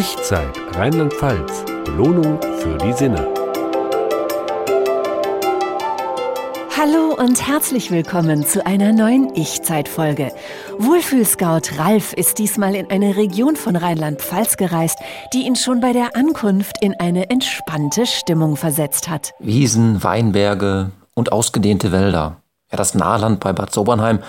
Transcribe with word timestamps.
Ich-Zeit 0.00 0.56
Rheinland-Pfalz. 0.76 1.64
Belohnung 1.84 2.40
für 2.60 2.78
die 2.78 2.92
Sinne. 2.92 3.26
Hallo 6.76 7.16
und 7.18 7.44
herzlich 7.44 7.90
willkommen 7.90 8.46
zu 8.46 8.64
einer 8.64 8.92
neuen 8.92 9.34
Ich-Zeit-Folge. 9.34 10.30
Wohlfühlscout 10.78 11.78
Ralf 11.78 12.12
ist 12.12 12.38
diesmal 12.38 12.76
in 12.76 12.88
eine 12.92 13.16
Region 13.16 13.56
von 13.56 13.74
Rheinland-Pfalz 13.74 14.56
gereist, 14.56 15.00
die 15.34 15.44
ihn 15.44 15.56
schon 15.56 15.80
bei 15.80 15.92
der 15.92 16.14
Ankunft 16.14 16.76
in 16.80 16.94
eine 17.00 17.28
entspannte 17.28 18.06
Stimmung 18.06 18.54
versetzt 18.54 19.08
hat. 19.08 19.32
Wiesen, 19.40 20.04
Weinberge 20.04 20.92
und 21.14 21.32
ausgedehnte 21.32 21.90
Wälder. 21.90 22.36
Ja, 22.70 22.76
das 22.76 22.94
Nahland 22.94 23.40
bei 23.40 23.52
Bad 23.52 23.74
Sobernheim 23.74 24.20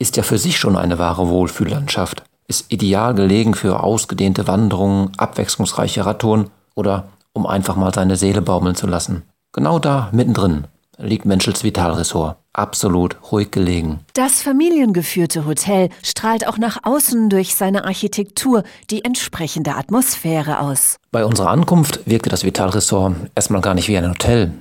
ist 0.00 0.16
ja 0.16 0.24
für 0.24 0.38
sich 0.38 0.58
schon 0.58 0.76
eine 0.76 0.98
wahre 0.98 1.28
Wohlfühllandschaft. 1.28 2.24
Ist 2.46 2.72
ideal 2.72 3.14
gelegen 3.14 3.54
für 3.54 3.82
ausgedehnte 3.82 4.46
Wanderungen, 4.46 5.12
abwechslungsreiche 5.16 6.04
Radtouren 6.04 6.50
oder 6.74 7.08
um 7.32 7.46
einfach 7.46 7.76
mal 7.76 7.92
seine 7.92 8.16
Seele 8.16 8.42
baumeln 8.42 8.76
zu 8.76 8.86
lassen. 8.86 9.22
Genau 9.52 9.78
da, 9.78 10.08
mittendrin, 10.12 10.66
liegt 10.98 11.24
Menschels 11.24 11.64
Vitalressort. 11.64 12.36
Absolut 12.52 13.16
ruhig 13.32 13.50
gelegen. 13.50 14.00
Das 14.12 14.40
familiengeführte 14.40 15.44
Hotel 15.44 15.88
strahlt 16.04 16.46
auch 16.46 16.56
nach 16.56 16.78
außen 16.84 17.28
durch 17.28 17.56
seine 17.56 17.84
Architektur 17.84 18.62
die 18.90 19.04
entsprechende 19.04 19.74
Atmosphäre 19.74 20.60
aus. 20.60 20.96
Bei 21.10 21.24
unserer 21.24 21.50
Ankunft 21.50 22.00
wirkte 22.06 22.30
das 22.30 22.44
Vitalressort 22.44 23.16
erstmal 23.34 23.60
gar 23.60 23.74
nicht 23.74 23.88
wie 23.88 23.98
ein 23.98 24.08
Hotel. 24.08 24.52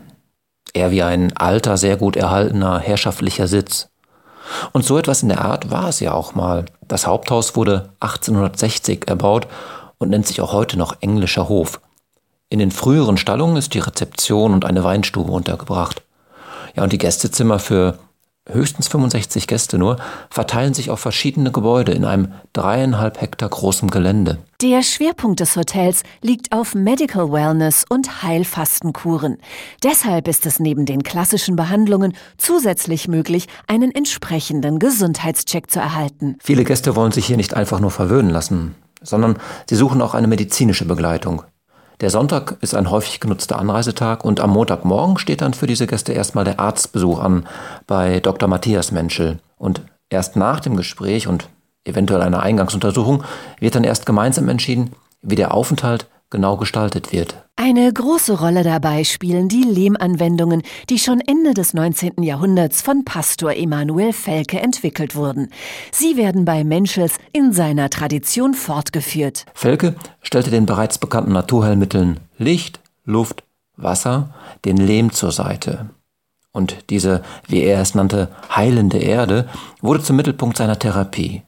Eher 0.74 0.90
wie 0.90 1.04
ein 1.04 1.38
alter, 1.38 1.78
sehr 1.78 1.98
gut 1.98 2.16
erhaltener, 2.16 2.80
herrschaftlicher 2.80 3.48
Sitz. 3.48 3.90
Und 4.72 4.84
so 4.86 4.98
etwas 4.98 5.22
in 5.22 5.30
der 5.30 5.46
Art 5.46 5.70
war 5.70 5.90
es 5.90 6.00
ja 6.00 6.14
auch 6.14 6.34
mal. 6.34 6.66
Das 6.88 7.08
Haupthaus 7.08 7.56
wurde 7.56 7.94
1860 8.00 9.08
erbaut 9.08 9.48
und 9.98 10.10
nennt 10.10 10.28
sich 10.28 10.42
auch 10.42 10.54
heute 10.54 10.78
noch 10.78 10.98
Englischer 11.02 11.50
Hof. 11.50 11.80
In 12.50 12.60
den 12.60 12.72
früheren 12.72 13.18
Stallungen 13.18 13.56
ist 13.56 13.74
die 13.74 13.80
Rezeption 13.80 14.54
und 14.54 14.66
eine 14.66 14.84
Weinstube 14.84 15.32
untergebracht. 15.32 16.04
Ja, 16.76 16.84
und 16.84 16.94
die 16.94 16.98
Gästezimmer 16.98 17.60
für 17.60 17.98
höchstens 18.50 18.88
65 18.88 19.48
Gäste 19.48 19.78
nur 19.78 19.98
verteilen 20.30 20.74
sich 20.74 20.90
auf 20.90 21.00
verschiedene 21.00 21.52
Gebäude 21.52 21.94
in 21.94 22.06
einem 22.06 22.34
dreieinhalb 22.52 23.22
Hektar 23.22 23.50
großen 23.50 23.90
Gelände. 23.90 24.40
Der 24.62 24.84
Schwerpunkt 24.84 25.40
des 25.40 25.56
Hotels 25.56 26.04
liegt 26.22 26.52
auf 26.52 26.76
Medical 26.76 27.32
Wellness 27.32 27.86
und 27.88 28.24
Heilfastenkuren. 28.24 29.38
Deshalb 29.84 30.28
ist 30.28 30.46
es 30.46 30.60
neben 30.60 30.86
den 30.86 31.04
klassischen 31.04 31.56
Behandlungen 31.56 32.14
zusätzlich 32.38 33.08
möglich, 33.08 33.48
einen 33.68 33.94
entsprechenden 33.94 34.80
Gesundheitscheck 34.80 35.70
zu 35.72 35.80
erhalten. 35.80 36.38
Viele 36.42 36.64
Gäste 36.64 36.96
wollen 36.96 37.12
sich 37.12 37.26
hier 37.26 37.38
nicht 37.38 37.54
einfach 37.54 37.80
nur 37.80 37.92
verwöhnen 37.92 38.32
lassen, 38.32 38.76
sondern 39.02 39.38
sie 39.70 39.76
suchen 39.76 40.02
auch 40.02 40.14
eine 40.14 40.28
medizinische 40.28 40.86
Begleitung. 40.86 41.44
Der 42.02 42.10
Sonntag 42.10 42.58
ist 42.62 42.76
ein 42.76 42.90
häufig 42.90 43.20
genutzter 43.20 43.60
Anreisetag 43.60 44.26
und 44.26 44.40
am 44.40 44.52
Montagmorgen 44.52 45.18
steht 45.18 45.42
dann 45.42 45.54
für 45.54 45.68
diese 45.68 45.88
Gäste 45.88 46.14
erstmal 46.14 46.44
der 46.44 46.60
Arztbesuch 46.60 47.20
an 47.20 47.46
bei 47.88 48.20
Dr. 48.20 48.50
Matthias 48.50 48.92
Menschel. 48.92 49.40
Und 49.58 49.82
erst 50.10 50.36
nach 50.36 50.60
dem 50.60 50.76
Gespräch 50.76 51.28
und 51.28 51.50
eventuell 51.86 52.22
einer 52.22 52.42
Eingangsuntersuchung 52.42 53.24
wird 53.60 53.76
dann 53.76 53.84
erst 53.84 54.06
gemeinsam 54.06 54.50
entschieden, 54.50 54.92
wie 55.22 55.36
der 55.36 55.54
Aufenthalt 55.54 56.08
genau 56.34 56.58
gestaltet 56.58 57.14
wird. 57.14 57.36
Eine 57.56 57.94
große 57.94 58.40
Rolle 58.40 58.64
dabei 58.64 59.06
spielen 59.06 59.48
die 59.48 59.64
Lehmanwendungen, 59.64 60.64
die 60.90 61.00
schon 61.00 61.22
Ende 61.22 61.54
des 61.54 61.74
19. 61.74 62.22
Jahrhunderts 62.24 62.82
von 62.82 63.06
Pastor 63.06 63.54
Emanuel 63.54 64.12
Felke 64.12 64.60
entwickelt 64.60 65.16
wurden. 65.16 65.50
Sie 65.92 66.18
werden 66.18 66.44
bei 66.44 66.64
Menschels 66.64 67.18
in 67.32 67.54
seiner 67.54 67.90
Tradition 67.90 68.56
fortgeführt. 68.56 69.46
Felke 69.54 69.96
stellte 70.22 70.50
den 70.50 70.66
bereits 70.66 70.98
bekannten 70.98 71.32
Naturheilmitteln 71.32 72.20
Licht, 72.38 72.82
Luft, 73.06 73.44
Wasser, 73.78 74.34
den 74.66 74.78
Lehm 74.78 75.12
zur 75.12 75.32
Seite. 75.32 75.92
Und 76.52 76.90
diese, 76.90 77.22
wie 77.48 77.62
er 77.62 77.82
es 77.82 77.96
nannte, 77.96 78.30
heilende 78.56 78.98
Erde 78.98 79.48
wurde 79.82 80.04
zum 80.04 80.16
Mittelpunkt 80.16 80.58
seiner 80.58 80.80
Therapie. 80.80 81.44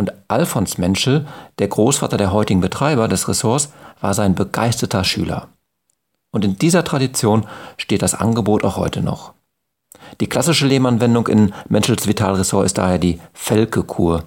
Und 0.00 0.14
Alfons 0.28 0.78
Menschel, 0.78 1.26
der 1.58 1.68
Großvater 1.68 2.16
der 2.16 2.32
heutigen 2.32 2.62
Betreiber 2.62 3.06
des 3.06 3.28
Ressorts, 3.28 3.70
war 4.00 4.14
sein 4.14 4.34
begeisterter 4.34 5.04
Schüler. 5.04 5.48
Und 6.30 6.42
in 6.42 6.56
dieser 6.56 6.84
Tradition 6.84 7.46
steht 7.76 8.00
das 8.00 8.14
Angebot 8.14 8.64
auch 8.64 8.78
heute 8.78 9.02
noch. 9.02 9.34
Die 10.22 10.26
klassische 10.26 10.66
Lehmanwendung 10.66 11.26
in 11.26 11.52
Menschels 11.68 12.06
Vitalressort 12.06 12.64
ist 12.64 12.78
daher 12.78 12.98
die 12.98 13.20
Felke-Kur. 13.34 14.24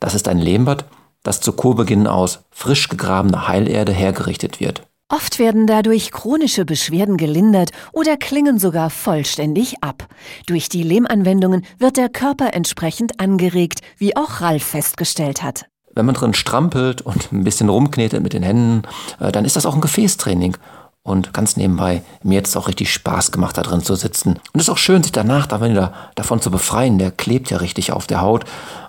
Das 0.00 0.16
ist 0.16 0.26
ein 0.26 0.38
Lehmbad, 0.38 0.86
das 1.22 1.40
zu 1.40 1.52
Kurbeginn 1.52 2.08
aus 2.08 2.40
frisch 2.50 2.88
gegrabener 2.88 3.46
Heilerde 3.46 3.92
hergerichtet 3.92 4.58
wird. 4.58 4.88
Oft 5.08 5.38
werden 5.38 5.68
dadurch 5.68 6.10
chronische 6.10 6.64
Beschwerden 6.64 7.16
gelindert 7.16 7.70
oder 7.92 8.16
klingen 8.16 8.58
sogar 8.58 8.90
vollständig 8.90 9.76
ab. 9.80 10.08
Durch 10.48 10.68
die 10.68 10.82
Lehmanwendungen 10.82 11.64
wird 11.78 11.96
der 11.96 12.08
Körper 12.08 12.54
entsprechend 12.54 13.20
angeregt, 13.20 13.82
wie 13.98 14.16
auch 14.16 14.40
Ralf 14.40 14.64
festgestellt 14.64 15.44
hat. 15.44 15.66
Wenn 15.94 16.06
man 16.06 16.16
drin 16.16 16.34
strampelt 16.34 17.02
und 17.02 17.30
ein 17.30 17.44
bisschen 17.44 17.68
rumknetet 17.68 18.20
mit 18.20 18.32
den 18.32 18.42
Händen, 18.42 18.82
äh, 19.20 19.30
dann 19.30 19.44
ist 19.44 19.54
das 19.54 19.64
auch 19.64 19.76
ein 19.76 19.80
Gefäßtraining. 19.80 20.56
Und 21.04 21.32
ganz 21.32 21.56
nebenbei, 21.56 22.02
mir 22.24 22.38
hat 22.38 22.48
es 22.48 22.56
auch 22.56 22.66
richtig 22.66 22.92
Spaß 22.92 23.30
gemacht, 23.30 23.56
da 23.56 23.62
drin 23.62 23.82
zu 23.82 23.94
sitzen. 23.94 24.30
Und 24.30 24.60
es 24.60 24.62
ist 24.62 24.70
auch 24.70 24.76
schön, 24.76 25.04
sich 25.04 25.12
danach 25.12 25.46
davon 25.46 26.42
zu 26.42 26.50
befreien. 26.50 26.98
Der 26.98 27.12
klebt 27.12 27.48
ja 27.50 27.58
richtig 27.58 27.92
auf 27.92 28.08
der 28.08 28.22
Haut. 28.22 28.44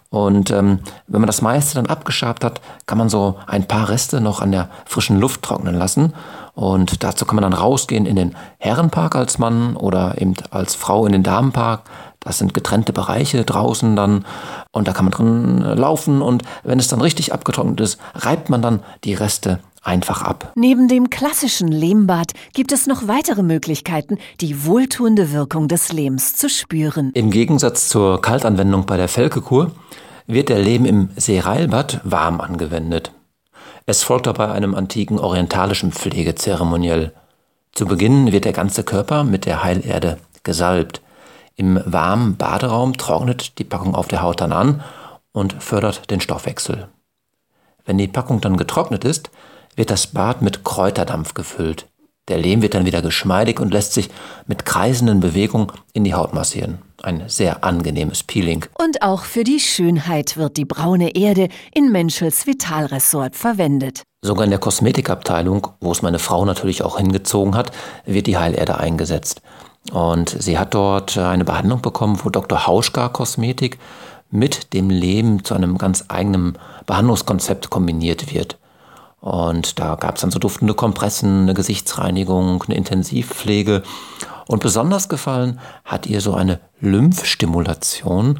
Und 0.09 0.51
ähm, 0.51 0.79
wenn 1.07 1.21
man 1.21 1.27
das 1.27 1.41
meiste 1.41 1.75
dann 1.75 1.87
abgeschabt 1.87 2.43
hat, 2.43 2.61
kann 2.85 2.97
man 2.97 3.09
so 3.09 3.35
ein 3.45 3.67
paar 3.67 3.89
Reste 3.89 4.21
noch 4.21 4.41
an 4.41 4.51
der 4.51 4.69
frischen 4.85 5.19
Luft 5.19 5.41
trocknen 5.41 5.75
lassen. 5.75 6.13
Und 6.53 7.03
dazu 7.03 7.25
kann 7.25 7.35
man 7.35 7.43
dann 7.43 7.53
rausgehen 7.53 8.05
in 8.05 8.15
den 8.15 8.35
Herrenpark 8.57 9.15
als 9.15 9.37
Mann 9.37 9.75
oder 9.75 10.19
eben 10.19 10.33
als 10.49 10.75
Frau 10.75 11.05
in 11.05 11.11
den 11.11 11.23
Damenpark. 11.23 11.81
Das 12.19 12.39
sind 12.39 12.53
getrennte 12.53 12.93
Bereiche 12.93 13.43
draußen 13.43 13.95
dann 13.95 14.25
und 14.71 14.87
da 14.87 14.93
kann 14.93 15.05
man 15.05 15.11
drin 15.11 15.59
laufen 15.77 16.21
und 16.21 16.43
wenn 16.63 16.79
es 16.79 16.87
dann 16.87 16.99
richtig 16.99 17.31
abgetrocknet 17.31 17.79
ist, 17.79 17.99
reibt 18.15 18.49
man 18.49 18.61
dann 18.61 18.81
die 19.03 19.13
Reste 19.13 19.59
einfach 19.81 20.21
ab. 20.21 20.51
Neben 20.55 20.87
dem 20.87 21.09
klassischen 21.09 21.67
Lehmbad 21.67 22.33
gibt 22.53 22.71
es 22.71 22.87
noch 22.87 23.07
weitere 23.07 23.43
Möglichkeiten, 23.43 24.17
die 24.41 24.65
wohltuende 24.65 25.31
Wirkung 25.31 25.67
des 25.67 25.91
Lehms 25.91 26.35
zu 26.35 26.49
spüren. 26.49 27.11
Im 27.13 27.31
Gegensatz 27.31 27.89
zur 27.89 28.21
Kaltanwendung 28.21 28.85
bei 28.85 28.97
der 28.97 29.07
Felkekur 29.07 29.71
wird 30.27 30.49
der 30.49 30.59
Lehm 30.59 30.85
im 30.85 31.09
Seereilbad 31.15 32.01
warm 32.03 32.41
angewendet. 32.41 33.11
Es 33.85 34.03
folgt 34.03 34.27
dabei 34.27 34.51
einem 34.51 34.75
antiken 34.75 35.17
orientalischen 35.17 35.93
Pflegezeremoniell. 35.93 37.13
Zu 37.71 37.85
Beginn 37.85 38.33
wird 38.33 38.43
der 38.43 38.53
ganze 38.53 38.83
Körper 38.83 39.23
mit 39.23 39.45
der 39.45 39.63
Heilerde 39.63 40.17
gesalbt. 40.43 41.01
Im 41.55 41.81
warmen 41.85 42.35
Baderaum 42.35 42.97
trocknet 42.97 43.57
die 43.59 43.63
Packung 43.63 43.95
auf 43.95 44.07
der 44.07 44.21
Haut 44.21 44.41
dann 44.41 44.51
an 44.51 44.83
und 45.31 45.63
fördert 45.63 46.11
den 46.11 46.19
Stoffwechsel. 46.19 46.89
Wenn 47.85 47.97
die 47.97 48.07
Packung 48.07 48.41
dann 48.41 48.57
getrocknet 48.57 49.05
ist, 49.05 49.31
wird 49.77 49.89
das 49.89 50.07
Bad 50.07 50.41
mit 50.41 50.65
Kräuterdampf 50.65 51.33
gefüllt. 51.33 51.87
Der 52.27 52.37
Lehm 52.37 52.61
wird 52.61 52.73
dann 52.73 52.85
wieder 52.85 53.01
geschmeidig 53.01 53.61
und 53.61 53.71
lässt 53.71 53.93
sich 53.93 54.09
mit 54.47 54.65
kreisenden 54.65 55.21
Bewegungen 55.21 55.71
in 55.93 56.03
die 56.03 56.13
Haut 56.13 56.33
massieren. 56.33 56.79
Ein 57.01 57.23
sehr 57.27 57.63
angenehmes 57.63 58.23
Peeling. 58.23 58.65
Und 58.77 59.01
auch 59.01 59.23
für 59.23 59.45
die 59.45 59.61
Schönheit 59.61 60.35
wird 60.35 60.57
die 60.57 60.65
braune 60.65 61.15
Erde 61.15 61.47
in 61.73 61.89
Menschels 61.89 62.45
Vitalressort 62.45 63.35
verwendet. 63.35 64.03
Sogar 64.21 64.43
in 64.43 64.49
der 64.49 64.59
Kosmetikabteilung, 64.59 65.67
wo 65.79 65.91
es 65.91 66.01
meine 66.01 66.19
Frau 66.19 66.43
natürlich 66.43 66.83
auch 66.83 66.97
hingezogen 66.97 67.55
hat, 67.55 67.71
wird 68.05 68.27
die 68.27 68.37
Heilerde 68.37 68.77
eingesetzt. 68.77 69.41
Und 69.93 70.29
sie 70.29 70.57
hat 70.57 70.73
dort 70.73 71.17
eine 71.17 71.45
Behandlung 71.45 71.81
bekommen, 71.81 72.19
wo 72.21 72.29
Dr. 72.29 72.67
Hauschka 72.67 73.07
Kosmetik 73.07 73.77
mit 74.29 74.73
dem 74.73 74.89
Lehm 74.89 75.45
zu 75.45 75.53
einem 75.53 75.77
ganz 75.77 76.05
eigenen 76.09 76.57
Behandlungskonzept 76.87 77.69
kombiniert 77.69 78.33
wird. 78.33 78.57
Und 79.27 79.77
da 79.77 79.95
gab 79.95 80.15
es 80.15 80.21
dann 80.21 80.31
so 80.31 80.39
duftende 80.39 80.73
Kompressen, 80.73 81.41
eine 81.41 81.53
Gesichtsreinigung, 81.53 82.63
eine 82.63 82.77
Intensivpflege. 82.77 83.83
Und 84.47 84.63
besonders 84.63 85.09
gefallen 85.09 85.59
hat 85.83 86.05
ihr 86.05 86.21
so 86.21 86.33
eine 86.33 86.61
Lymphstimulation, 86.79 88.39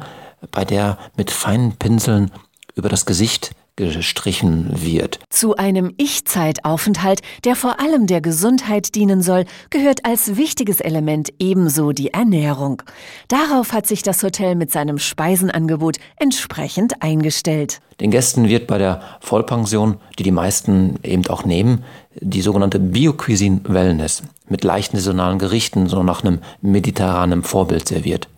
bei 0.50 0.64
der 0.64 0.96
mit 1.14 1.30
feinen 1.30 1.76
Pinseln 1.76 2.30
über 2.74 2.88
das 2.88 3.04
Gesicht 3.04 3.54
gestrichen 3.78 4.70
wird. 4.74 5.20
Zu 5.30 5.56
einem 5.56 5.94
Ich-Zeitaufenthalt, 5.96 7.20
der 7.44 7.54
vor 7.54 7.80
allem 7.80 8.08
der 8.08 8.20
Gesundheit 8.20 8.96
dienen 8.96 9.22
soll, 9.22 9.44
gehört 9.70 10.04
als 10.04 10.36
wichtiges 10.36 10.80
Element 10.80 11.32
ebenso 11.38 11.92
die 11.92 12.12
Ernährung. 12.12 12.82
Darauf 13.28 13.72
hat 13.72 13.86
sich 13.86 14.02
das 14.02 14.22
Hotel 14.22 14.56
mit 14.56 14.72
seinem 14.72 14.98
Speisenangebot 14.98 15.98
entsprechend 16.16 17.02
eingestellt. 17.02 17.80
Den 18.00 18.10
Gästen 18.10 18.48
wird 18.48 18.66
bei 18.66 18.78
der 18.78 19.00
Vollpension, 19.20 19.98
die 20.18 20.24
die 20.24 20.32
meisten 20.32 20.96
eben 21.04 21.26
auch 21.28 21.44
nehmen, 21.44 21.84
die 22.20 22.42
sogenannte 22.42 22.80
Bio-Cuisine 22.80 23.60
Wellness 23.64 24.24
mit 24.48 24.64
leichten 24.64 24.96
saisonalen 24.96 25.38
Gerichten 25.38 25.86
so 25.86 26.02
nach 26.02 26.24
einem 26.24 26.40
mediterranen 26.60 27.44
Vorbild 27.44 27.86
serviert. 27.86 28.28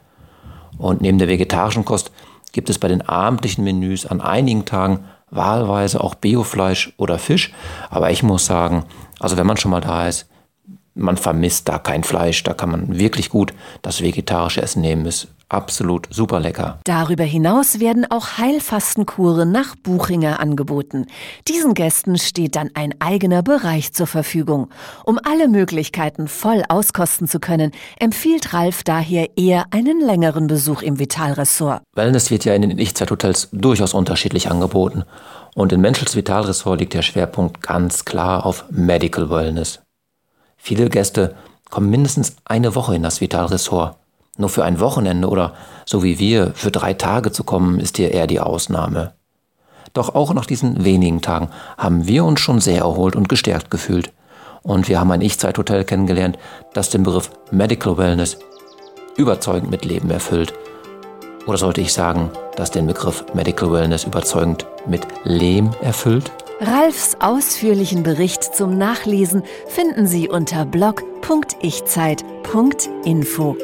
Und 0.77 1.01
neben 1.01 1.19
der 1.19 1.29
vegetarischen 1.29 1.85
Kost 1.87 2.11
gibt 2.53 2.71
es 2.71 2.79
bei 2.79 2.89
den 2.89 3.03
abendlichen 3.03 3.65
Menüs 3.65 4.07
an 4.07 4.21
einigen 4.21 4.65
Tagen 4.65 5.01
wahlweise 5.31 6.03
auch 6.03 6.15
Biofleisch 6.15 6.93
oder 6.97 7.19
Fisch. 7.19 7.53
Aber 7.89 8.11
ich 8.11 8.23
muss 8.23 8.47
sagen, 8.47 8.85
also 9.19 9.37
wenn 9.37 9.47
man 9.47 9.57
schon 9.57 9.71
mal 9.71 9.81
da 9.81 10.09
ist, 10.09 10.29
man 10.95 11.17
vermisst 11.17 11.69
da 11.69 11.79
kein 11.79 12.05
Fleisch. 12.05 12.43
Da 12.43 12.53
kann 12.55 12.71
man 12.71 12.99
wirklich 12.99 13.31
gut 13.31 13.55
das 13.83 14.03
vegetarische 14.03 14.63
Essen 14.63 14.83
nehmen. 14.83 15.07
Ist 15.07 15.29
absolut 15.51 16.07
super 16.11 16.41
lecker. 16.41 16.81
Darüber 16.85 17.25
hinaus 17.25 17.81
werden 17.81 18.11
auch 18.11 18.39
Heilfastenkuren 18.39 19.53
nach 19.53 19.77
Buchinger 19.77 20.41
angeboten. 20.41 21.07
Diesen 21.49 21.75
Gästen 21.75 22.17
steht 22.17 22.57
dann 22.57 22.71
ein 22.75 22.95
eigener 23.01 23.43
Bereich 23.43 23.93
zur 23.93 24.07
Verfügung. 24.07 24.71
Um 25.05 25.19
alle 25.23 25.49
Möglichkeiten 25.49 26.29
voll 26.29 26.63
auskosten 26.69 27.29
zu 27.29 27.41
können, 27.41 27.73
empfiehlt 27.99 28.53
Ralf 28.55 28.83
daher 28.85 29.37
eher 29.37 29.67
einen 29.73 30.01
längeren 30.01 30.47
Besuch 30.47 30.83
im 30.83 30.99
Vitalressort. 30.99 31.83
Wellness 31.95 32.31
wird 32.31 32.45
ja 32.45 32.55
in 32.55 32.63
den 32.63 32.79
Ich-Zeit-Hotels 32.79 33.49
durchaus 33.53 33.93
unterschiedlich 33.93 34.51
angeboten. 34.51 35.05
Und 35.55 35.73
in 35.73 35.81
Menschels 35.81 36.15
Vitalressort 36.15 36.81
liegt 36.81 36.95
der 36.95 37.03
Schwerpunkt 37.03 37.61
ganz 37.61 38.05
klar 38.05 38.47
auf 38.47 38.65
Medical 38.71 39.31
Wellness. 39.31 39.81
Viele 40.57 40.89
Gäste 40.89 41.35
kommen 41.71 41.91
mindestens 41.91 42.37
eine 42.45 42.75
Woche 42.75 42.95
in 42.95 43.03
das 43.03 43.21
Vitalressort. 43.21 43.97
Nur 44.41 44.49
für 44.49 44.65
ein 44.65 44.81
Wochenende 44.81 45.29
oder 45.29 45.53
so 45.85 46.03
wie 46.03 46.19
wir 46.19 46.53
für 46.55 46.71
drei 46.71 46.95
Tage 46.95 47.31
zu 47.31 47.45
kommen, 47.45 47.79
ist 47.79 47.99
hier 47.99 48.13
eher 48.13 48.27
die 48.27 48.41
Ausnahme. 48.41 49.13
Doch 49.93 50.15
auch 50.15 50.33
nach 50.33 50.47
diesen 50.47 50.83
wenigen 50.83 51.21
Tagen 51.21 51.51
haben 51.77 52.07
wir 52.07 52.25
uns 52.25 52.41
schon 52.41 52.59
sehr 52.59 52.81
erholt 52.81 53.17
und 53.17 53.29
gestärkt 53.29 53.71
gefühlt. 53.71 54.15
Und 54.63 54.89
wir 54.89 54.99
haben 54.99 55.11
ein 55.11 55.21
Ich-Zeit-Hotel 55.21 55.85
kennengelernt, 55.85 56.39
das 56.73 56.89
den 56.89 57.03
Begriff 57.03 57.31
Medical 57.51 57.99
Wellness 57.99 58.39
überzeugend 59.17 59.71
mit 59.71 59.85
Leben 59.85 60.11
erfüllt. 60.11 60.55
Oder 61.47 61.59
sollte 61.59 61.83
ich 61.83 61.93
sagen, 61.93 62.31
dass 62.57 62.71
den 62.71 62.87
Begriff 62.87 63.27
Medical 63.35 63.71
Wellness 63.73 64.05
überzeugend 64.05 64.65
mit 64.87 65.07
Lehm 65.25 65.73
erfüllt? 65.83 66.33
Ralfs 66.61 67.19
ausführlichen 67.21 68.03
Bericht 68.03 68.43
zum 68.45 68.79
Nachlesen 68.79 69.43
finden 69.67 70.07
Sie 70.07 70.31
unter 70.31 70.65
blog.ichzeit.info. 70.65 73.57